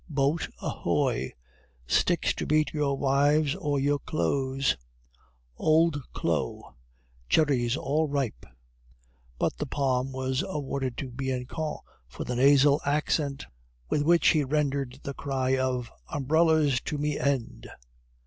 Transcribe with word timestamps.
"Boat 0.09 0.49
ahoy!" 0.63 1.31
"Sticks 1.85 2.33
to 2.33 2.47
beat 2.47 2.73
your 2.73 2.97
wives 2.97 3.53
or 3.53 3.79
your 3.79 3.99
clothes!" 3.99 4.75
"Old 5.57 6.01
clo'!" 6.11 6.73
"Cherries 7.29 7.77
all 7.77 8.07
ripe!" 8.07 8.47
But 9.37 9.57
the 9.57 9.67
palm 9.67 10.11
was 10.11 10.41
awarded 10.47 10.97
to 10.97 11.11
Bianchon 11.11 11.75
for 12.07 12.23
the 12.23 12.35
nasal 12.35 12.81
accent 12.83 13.45
with 13.91 14.01
which 14.01 14.29
he 14.29 14.43
rendered 14.43 14.99
the 15.03 15.13
cry 15.13 15.55
of 15.59 15.91
"Umbrellas 16.11 16.81
to 16.85 16.97
me 16.97 17.19
end!" 17.19 17.69